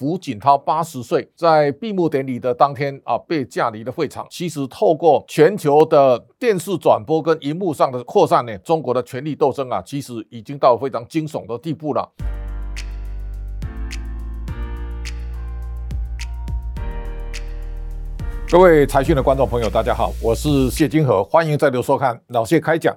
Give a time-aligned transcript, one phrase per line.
[0.00, 4.24] 胡锦涛八十岁在闭幕典礼的当天啊，被架离的会场。
[4.30, 12.08] 其实透过全球的电视转播跟荧幕上的扩散呢，中国的权力斗争啊，其实已经到非常惊悚的地步了。
[18.48, 22.96] 各位财讯的观众朋友，大家好，我是谢金河，欢迎再度收看老谢开讲。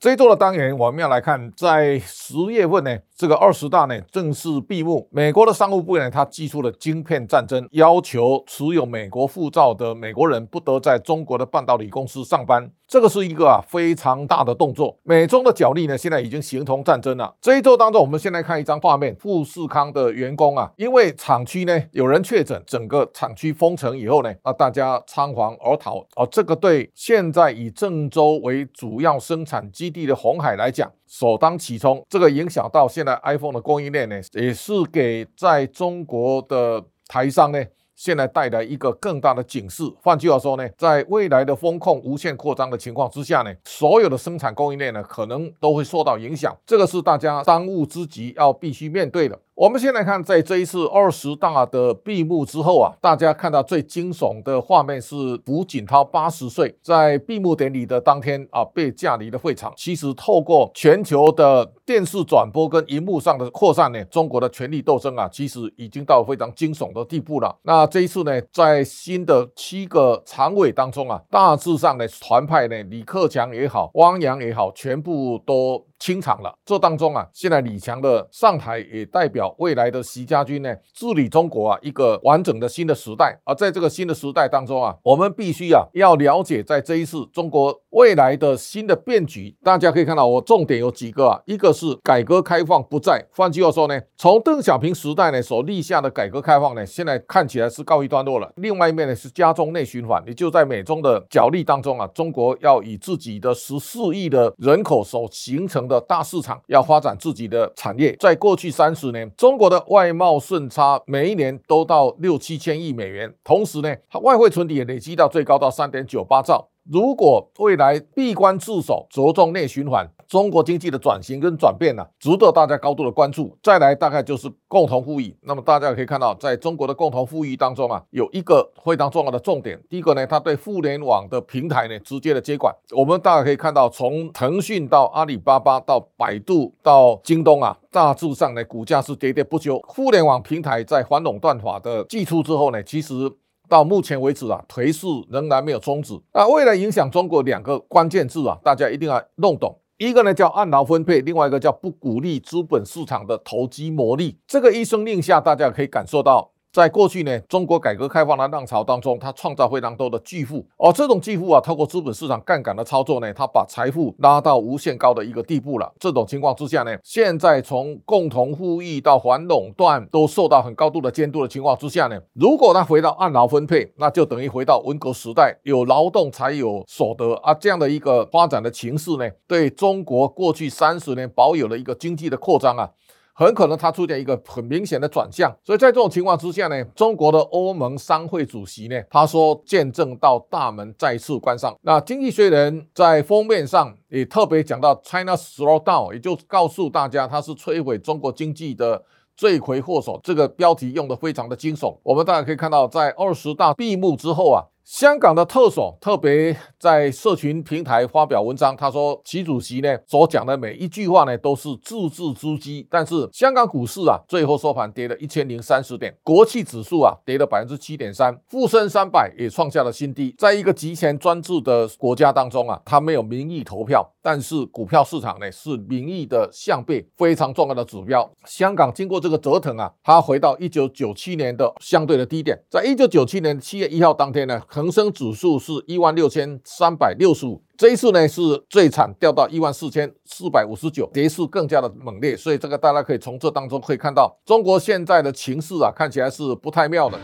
[0.00, 5.06] 这一周的单元，我们要来看，在十月份呢，这个二十大呢正式闭幕。
[5.12, 12.70] 美国的商务部呢，它祭出了晶片战争，要求持有美国护照的美国人不得在中国的半导体公司上班。
[12.90, 17.32] 这个是一个啊非常大的动作，美中的角力呢现在已经形同战争了。
[17.40, 37.64] 这一周当中，我们先来看一张画面，富士康的员工啊，因为厂区呢有人确诊，整个厂区封城以后呢，啊大家仓皇而逃哦，这个对现在以郑州为主要生产基地的鸿海来讲，首当其冲，这个影响到现在 iPhone 的供应链呢，也是给在中国的台商呢。
[38.00, 39.82] 现在带来一个更大的警示。
[40.02, 46.56] 换句话说呢，在未来的风控无限扩张的情况之下呢，所有的生产供应链呢，可能都会受到影响。
[46.64, 49.38] 这个是大家当务之急，要必须面对的。
[49.60, 59.70] 我们先来看，在这一次二十大的闭幕之后啊，大家看到最惊悚的画面是胡锦涛八十岁在闭幕典礼的当天啊，被架离的会场。
[59.76, 67.54] 其实透过全球的电视转播跟荧幕上的扩散呢，中国的权力斗争啊，其实已经到非常惊悚的地步了。
[67.64, 75.84] 那这一次呢，在新的七个常委当中啊，大致上的团派呢，李克强也好，汪洋也好，全部都。
[76.00, 76.52] 清场了。
[76.64, 83.38] 这当中啊，现在李强的上台也代表未来的习家军呢治理中国啊一个完整的新的时代。
[83.44, 89.54] 而在这个新的时代当中啊，我们必须啊要了解在这一次中国未来的新的变局。
[89.62, 93.22] 大家可以看到，我重点有几个啊，一个是改革开放不在。
[93.36, 98.50] 换句话说呢，从邓小平时代呢所立下的改革开放呢，现在看起来是告一段落了。
[98.56, 116.68] 另外一面呢是加重内循环，也就在美中的角力当中啊，中国要以自己的十四亿的人口所形成的大市场要发展自己的产业，在过去三十年，中国的外贸顺差每一年都到六七千亿美元，同时呢，它外汇存底也累积到最高到三点九八兆。
[116.92, 123.56] 如果未来闭关自守，着重内循环，中国经济的转型跟转变呢、值得大家高度的关注。
[123.62, 125.32] 再来，大概就是共同富裕。
[125.42, 129.80] 那么大家可以看到，在中国的共同富裕当中啊，有一个非常重要的重点。
[129.88, 132.74] 第一个呢，它对互联网的平台呢直接的接管。
[132.90, 139.80] 我们大家可以看到，从腾讯到阿里巴巴到百度到京东啊，大致上呢股价是跌跌不休。
[139.86, 143.30] 互联网平台在反垄断法的祭出之后呢，其实。
[143.70, 146.20] 到目前为止啊，颓势仍然没有终止。
[146.34, 149.78] 那未来影响中国两个关键字啊，大家一定要弄懂。
[149.96, 154.38] 一个呢叫按劳分配，另外一个叫不鼓励资本市场的投机牟利。
[154.46, 156.50] 这个一声令下，大家可以感受到。
[156.72, 165.92] 在过去呢，中国改革开放的浪潮当中，它创造非常多的巨富，而这种巨富啊，透过资本市场杠杆的操作呢，它把财富拉到无限高的一个地步了。
[165.98, 182.90] 这种情况之下呢，现在从共同富裕到反垄断都受到很高度的监督的情况之下呢，如果它回到按劳分配，那就等于回到文革时代，有劳动才有所得啊，这样的一个发展的情势呢，对中国过去三十年保有了一个经济的扩张啊。
[183.34, 191.74] 很可能它出现一个很明显的转向，所以在这种情况之下呢，中国的欧盟商会主席呢，他说见证到大门再次关上。
[191.82, 199.02] 那经济学人在封面上也特别讲到 China slow down，也就告诉大家它是摧毁中国经济的
[199.36, 200.20] 罪魁祸首。
[200.22, 201.96] 这个标题用得非常的惊悚。
[202.02, 204.64] 我们大家可以看到，在二十大闭幕之后啊。
[204.90, 212.84] 香港的特首特别在社群平台发表文章，他说习主席呢所讲的每一句话呢都是字字珠玑。
[212.90, 220.34] 但是香港股市啊最后收盘跌了一千零三十点，国企指数啊跌了百分之七点三，沪深三百也创下了新低。
[220.36, 228.28] 在一个极权专制的国家当中啊，它没有民意投票，但是股票市场呢是民意的相背，非常重要的指标。
[228.44, 234.60] 香港经过这个折腾啊，它回到一九九七年的相对的低点，在一九九七年七月一号当天呢。
[234.80, 238.40] 恒生指数是一万六千三百六十五，这一次呢是
[238.70, 247.18] 最惨，掉到一万四千四百五十九，跌势更加的猛烈，所以这个大家可以从这当中可以看到，中国现在的情势啊，看起来是不太妙的。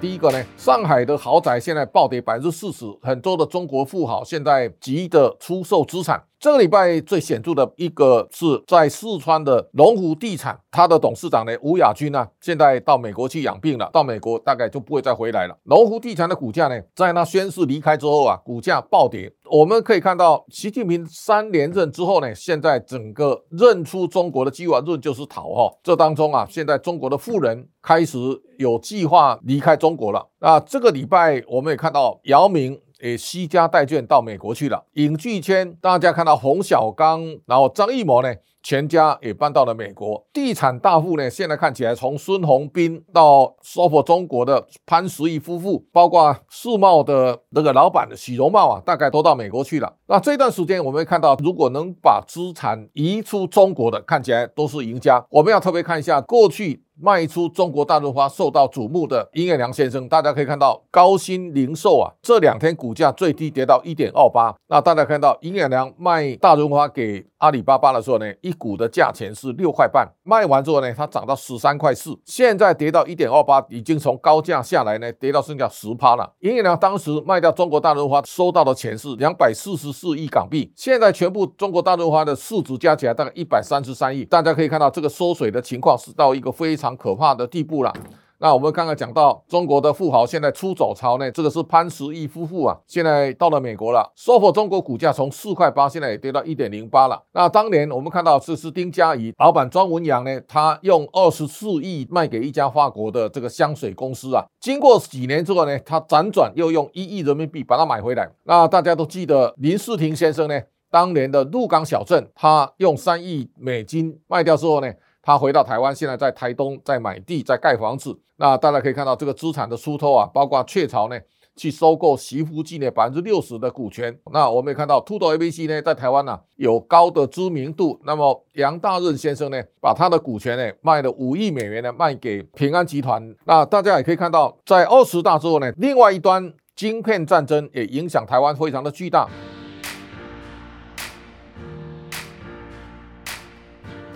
[0.00, 6.22] 第一个呢，上海的豪宅现在暴跌百分之四十，很多的中国富豪现在急着出售资产。
[6.38, 15.58] 这个礼拜最显著的一个是在四川的龙湖地产，它的董事长呢吴亚军呢，现在到美国去养病了，到美国大概就不会再回来了。
[15.64, 19.32] 龙湖地产的股价呢，在他宣誓离开之后啊，股价暴跌。
[19.50, 25.68] 我们可以看到，习近平三连任之后呢，现在整个认出中国的机会论就是逃哈。
[25.82, 28.16] 这当中啊，现在中国的富人开始
[28.58, 30.28] 有计划离开中国了。
[30.40, 32.78] 那这个礼拜我们也看到姚明。
[33.00, 34.84] 诶，西家带眷到美国去了。
[34.94, 38.34] 影剧圈，大家看到冯小刚，然后张艺谋呢，
[38.68, 40.22] 全家也搬到了美国。
[40.30, 49.90] 地产大户呢，现在看起来从孙宏斌到 SOFO 中国的潘石屹夫妇，包括世茂的那个老板许荣茂啊，大概都到美国去了。
[50.06, 55.24] 那这段时间，我们会看到，如果能把资产移出中国的，看起来都是赢家。
[55.30, 56.84] 我们要特别看一下过去。
[57.00, 64.52] 卖出中国大润发受到瞩目的尹衍梁先生，大家可以看到高鑫零售啊，这两天股价最低跌到一点二八。
[64.66, 76.30] 那大家看到尹衍梁卖大润发给阿里巴巴的时候呢，一股的价钱是六块半，卖完之后呢，它涨到十三块四，现在跌到一点二八，已经从高价下来呢，跌到剩下十趴了。
[76.40, 86.88] 因为呢当时卖掉中国大润发收到的钱是两百四十四亿港币，现在全部中国大润发的市值加起来大概一百三十三亿，大家可以看到这个缩水的情况是到一个非常。
[86.98, 87.92] 可怕的地步了。
[88.40, 94.12] 那我们刚刚讲到中国的富豪现在出走潮呢，这个是潘石屹夫妇啊，现在到了美国了。
[94.16, 97.20] SOFO 中国股价从四块八现在也跌到一点零八了。
[97.32, 108.30] 那当年我们看到这是丁家宜老板庄文扬呢，他用二十四亿卖给一家法国的这个香水公司啊，经过几年之后呢，他辗转又用一亿人民币把它买回来。
[108.44, 110.60] 那大家都记得林世廷先生呢，
[110.92, 114.92] 当年的鹿港小镇，他用三亿美金卖掉之后呢。
[115.28, 118.18] 他回到台湾，现在在台东在买地，在盖房子。
[118.36, 121.20] 那大家可以看到这个资产的出脱啊，包括雀巢呢
[121.54, 124.18] 去收购习福记呢百分之六十的股权。
[124.32, 128.00] 那我们也看到秃头 ABC 呢在台湾呢、有高的知名度。
[128.06, 133.22] 那么杨大任先生呢把他的股权呢卖了五亿美元呢卖给平安集团。
[133.44, 139.28] 那大家也可以看到，在二十大之后呢，另外一端晶片战争也影响台湾非常的巨大。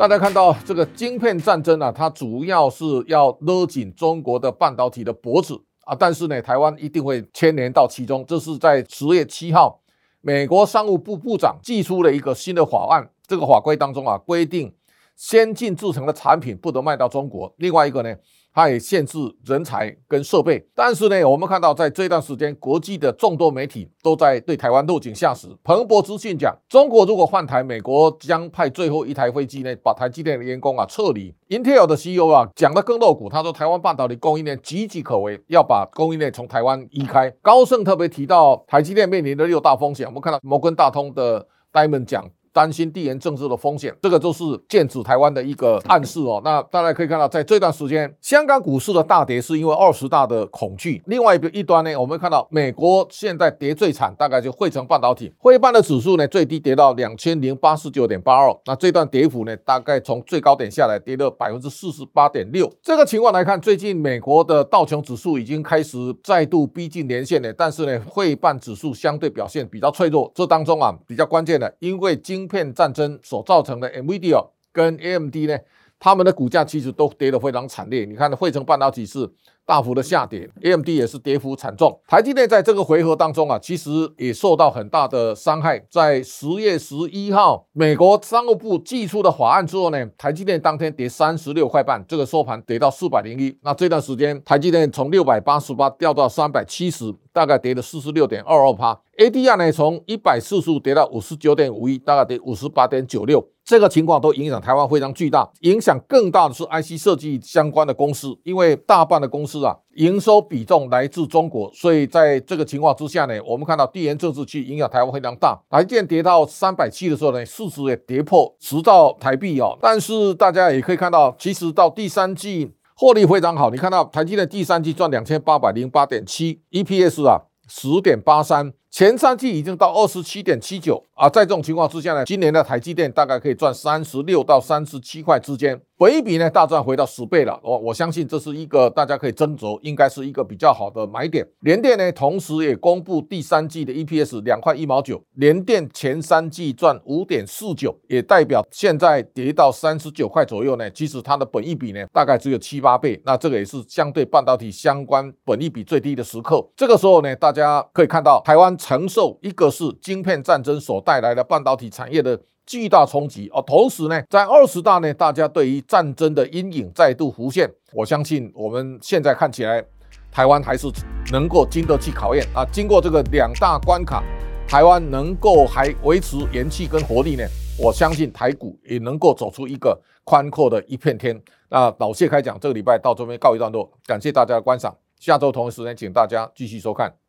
[0.02, 5.54] 大家看到这个晶片战争啊，它主要是要勒紧中国的半导体的脖子
[5.84, 8.24] 啊，但是呢，台湾一定会牵连到其中。
[8.26, 9.80] 这是在十月七号，
[10.20, 14.74] 美国商务部部长寄出了一个新的法案，这个法规当中啊，规定
[15.22, 17.54] 先进制成的产品不得卖到中国。
[17.58, 18.12] 另外一个呢，
[18.52, 25.46] 它也限制人才跟设备，但是呢，我们看到在这段时间，国际的众多媒体都在对台湾落井下石。
[25.62, 31.32] 彭博资讯讲，中国如果换台，美国将派最后一台飞机呢，把台积电的员工啊撤离。
[31.50, 37.30] Intel 的 CEO 啊讲得更露骨，他说台湾半导体供应链岌岌可危，要把供应链从台湾移开。
[37.40, 42.28] 高盛特别提到台积电面临的六大风险，我们看到摩根大通的 Diamond 讲。
[42.52, 46.40] 担心地缘政治的风险，这个就是剑指台湾的一个暗示哦。
[46.44, 51.02] 那大家可以看到，在这段时间，香港股市的大跌是因为二十大的恐惧。
[51.06, 58.54] 另外一个一端呢，我们看到美国现在跌最惨，大概就汇成半导体，汇半的指数呢最低跌到两千零八十九点八二。
[58.66, 62.70] 那这段跌幅呢，大概从最高点下来跌了百分之四十八点六。
[62.82, 70.30] 这个情况来看，最近美国的道琼指数已经开始再度逼近年线了，但是呢，汇半指数相对表现比较脆弱。
[70.34, 75.56] 这当中啊，比较关键的，因为今芯片战争所造成的 NVIDIA 跟 AMD 呢，
[76.00, 78.04] 他们的股价其实都跌得非常惨烈。
[78.04, 79.30] 你看，汇成半导体是。
[79.64, 81.98] 大幅的下跌，AMD 也是跌幅惨重。
[82.06, 85.78] 台积电在这个回合当中啊，其实也受到很大的伤害。
[85.90, 93.56] 在十月十一号，美国商务部祭出的法案之后呢，台积电当天跌三十六块半，这个收盘跌到四百零一。
[93.62, 99.00] 那这段时间，台积电从六百八十八掉到三百七十，大概跌了四十六点二二趴。
[99.18, 103.46] ADR 呢，从一百四十五跌到五十九点五一，大概跌五十八点九六。
[103.64, 115.60] 这个情况都影响台湾非常巨大，影响更大的是 IC 设计相关的公司，因为大半的公司是啊，营收比重来自中国，所以在这个情况之下呢，我们看到地缘政治去影响台湾非常大。
[115.68, 119.76] 台电跌到三百七的时候呢，市值也跌破十兆台币哦。
[119.82, 128.72] 但是大家也可以看到，其实到第三季获利非常好，你看到台积电第三季赚两千八百零八点七，EPS 啊十点八三。
[128.92, 137.58] 前三季已经到二十七点七九啊，在这种情况之下呢，今年的台积电大概可以赚三十六到三十七块之间，本一比呢大赚回到十倍了。
[137.62, 141.42] 我我相信这是一个大家可以斟酌，应该是一个比较好的买点。
[141.60, 156.62] 联电呢，同时也公布第三季的 EPS 两块一毛九，联电前三季赚五点四九，也代表现在跌到三十九块左右呢，其实它的本一比呢大概只有七八倍，那这个也是相对半导体相关本一比最低的时刻。
[156.76, 158.76] 这个时候呢，大家可以看到台湾。
[158.82, 162.36] 承受一个是晶片战争所带来的半导体产业的
[162.66, 167.72] 巨大冲击哦，同时呢，在二十大呢，大家对于战争的阴影再度浮现。
[167.92, 169.84] 我相信我们现在看起来，
[170.32, 170.88] 台湾还是
[171.30, 172.64] 能够经得起考验啊。
[172.72, 174.24] 经过这个两大关卡，
[174.66, 177.44] 台湾能够还维持元气跟活力呢，
[177.78, 181.40] 我相信台股也能够走出一个宽阔的一片天。
[181.68, 184.96] 那老谢开讲这个礼拜到这边告一段落，感谢大家的观赏。
[185.20, 187.21] 下周同一时间，请大家继续收看。